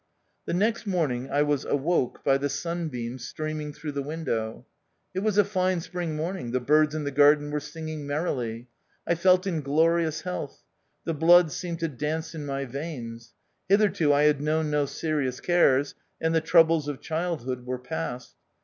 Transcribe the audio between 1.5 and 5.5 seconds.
awoke by the sun beams streaming through the window. It was a